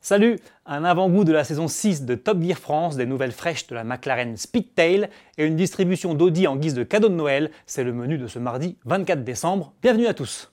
[0.00, 3.74] Salut Un avant-goût de la saison 6 de Top Gear France, des nouvelles fraîches de
[3.74, 7.92] la McLaren Speedtail et une distribution d'Audi en guise de cadeau de Noël, c'est le
[7.92, 9.72] menu de ce mardi 24 décembre.
[9.82, 10.52] Bienvenue à tous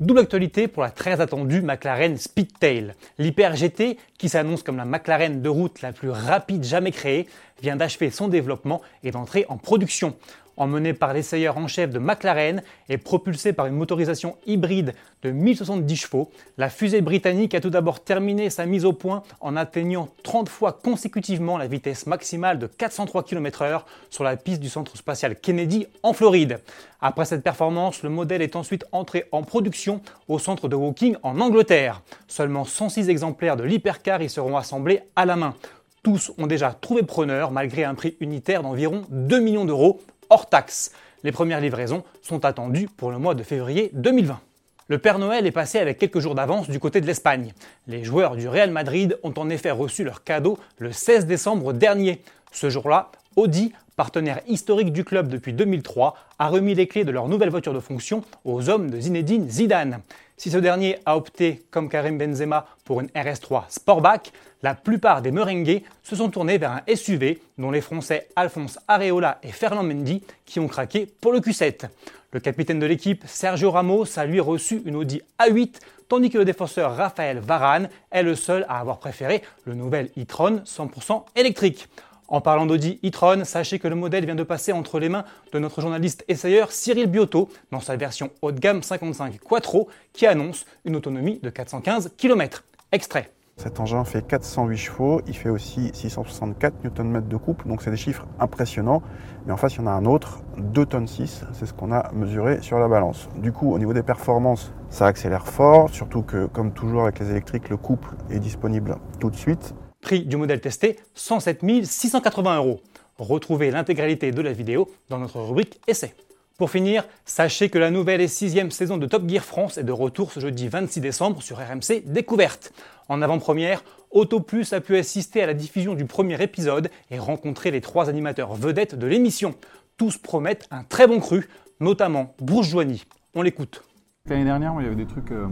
[0.00, 2.94] Double actualité pour la très attendue McLaren Speedtail.
[3.18, 7.26] L'Hyper GT, qui s'annonce comme la McLaren de route la plus rapide jamais créée,
[7.62, 10.14] vient d'achever son développement et d'entrer en production.
[10.58, 14.92] Emmenée par l'essayeur en chef de McLaren et propulsée par une motorisation hybride
[15.22, 19.54] de 1070 chevaux, la fusée britannique a tout d'abord terminé sa mise au point en
[19.54, 24.96] atteignant 30 fois consécutivement la vitesse maximale de 403 km/h sur la piste du centre
[24.96, 26.58] spatial Kennedy en Floride.
[27.00, 31.40] Après cette performance, le modèle est ensuite entré en production au centre de Woking en
[31.40, 32.02] Angleterre.
[32.26, 35.54] Seulement 106 exemplaires de l'hypercar y seront assemblés à la main.
[36.02, 40.92] Tous ont déjà trouvé preneur malgré un prix unitaire d'environ 2 millions d'euros hors taxe.
[41.24, 44.40] Les premières livraisons sont attendues pour le mois de février 2020.
[44.86, 47.52] Le Père Noël est passé avec quelques jours d'avance du côté de l'Espagne.
[47.88, 52.22] Les joueurs du Real Madrid ont en effet reçu leur cadeau le 16 décembre dernier.
[52.52, 57.28] Ce jour-là, Audi, partenaire historique du club depuis 2003, a remis les clés de leur
[57.28, 60.00] nouvelle voiture de fonction aux hommes de Zinedine Zidane.
[60.38, 65.32] Si ce dernier a opté, comme Karim Benzema, pour une RS3 Sportback, la plupart des
[65.32, 70.22] merengues se sont tournés vers un SUV, dont les Français Alphonse Areola et Fernand Mendy
[70.46, 71.88] qui ont craqué pour le Q7.
[72.30, 76.44] Le capitaine de l'équipe, Sergio Ramos, a lui reçu une Audi A8, tandis que le
[76.44, 81.88] défenseur Raphaël Varane est le seul à avoir préféré le nouvel e-tron 100% électrique.
[82.30, 85.58] En parlant d'Audi e-tron, sachez que le modèle vient de passer entre les mains de
[85.58, 90.66] notre journaliste essayeur Cyril Biotto dans sa version haut de gamme 55 Quattro qui annonce
[90.84, 92.64] une autonomie de 415 km.
[92.92, 93.30] Extrait.
[93.56, 97.96] Cet engin fait 408 chevaux, il fait aussi 664 Nm de couple, donc c'est des
[97.96, 99.02] chiffres impressionnants.
[99.46, 101.92] Mais en face, il y en a un autre, 2 tonnes 6, c'est ce qu'on
[101.92, 103.30] a mesuré sur la balance.
[103.36, 107.30] Du coup, au niveau des performances, ça accélère fort, surtout que, comme toujours avec les
[107.30, 109.74] électriques, le couple est disponible tout de suite.
[110.08, 112.80] Prix du modèle testé 107 680 euros.
[113.18, 116.14] Retrouvez l'intégralité de la vidéo dans notre rubrique Essai.
[116.56, 119.92] Pour finir, sachez que la nouvelle et sixième saison de Top Gear France est de
[119.92, 122.72] retour ce jeudi 26 décembre sur RMC Découverte.
[123.10, 127.82] En avant-première, Autoplus a pu assister à la diffusion du premier épisode et rencontrer les
[127.82, 129.56] trois animateurs vedettes de l'émission.
[129.98, 133.04] Tous promettent un très bon cru, notamment Joigny.
[133.34, 133.84] On l'écoute.
[134.24, 135.48] L'année dernière, il y avait des trucs euh,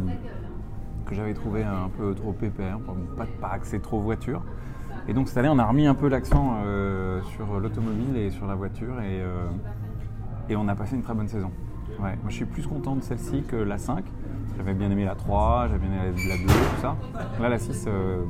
[1.07, 2.79] que j'avais trouvé un peu trop pépère,
[3.17, 4.43] pas, pas axé trop voiture.
[5.09, 8.47] Et donc cette année, on a remis un peu l'accent euh, sur l'automobile et sur
[8.47, 9.47] la voiture et, euh,
[10.49, 11.51] et, on a passé une très bonne saison.
[12.01, 12.17] Ouais.
[12.23, 14.05] Moi, je suis plus content de celle-ci que la 5.
[14.57, 16.97] J'avais bien aimé la 3, j'avais bien aimé la 2, tout ça.
[17.41, 18.25] Là, la 6, euh,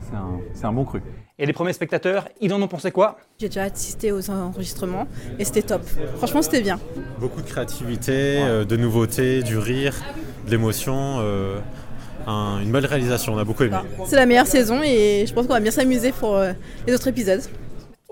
[0.00, 1.02] c'est un, un bon cru.
[1.38, 3.18] Et les premiers spectateurs, ils en ont pensé quoi?
[3.38, 5.06] J'ai déjà assisté aux enregistrements
[5.38, 5.82] et c'était top.
[6.16, 6.78] Franchement, c'était bien.
[7.18, 9.94] Beaucoup de créativité, de nouveautés, du rire,
[10.46, 11.18] de l'émotion
[12.26, 13.76] une belle réalisation, on a beaucoup aimé.
[14.06, 16.52] C'est la meilleure saison et je pense qu'on va bien s'amuser pour euh,
[16.86, 17.42] les autres épisodes.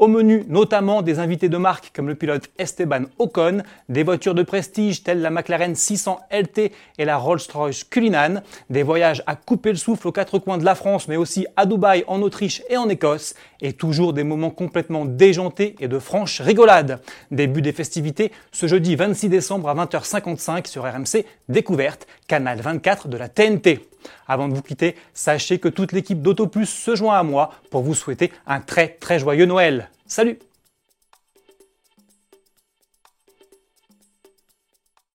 [0.00, 4.42] Au menu, notamment des invités de marque comme le pilote Esteban Ocon, des voitures de
[4.42, 8.40] prestige telles la McLaren 600 LT et la Rolls-Royce Cullinan,
[8.70, 11.66] des voyages à couper le souffle aux quatre coins de la France, mais aussi à
[11.66, 16.40] Dubaï, en Autriche et en Écosse, et toujours des moments complètement déjantés et de franches
[16.40, 17.02] rigolades.
[17.30, 23.18] Début des festivités ce jeudi 26 décembre à 20h55 sur RMC Découverte, canal 24 de
[23.18, 23.89] la TNT.
[24.26, 27.94] Avant de vous quitter, sachez que toute l'équipe d'AutoPlus se joint à moi pour vous
[27.94, 29.90] souhaiter un très très joyeux Noël.
[30.06, 30.38] Salut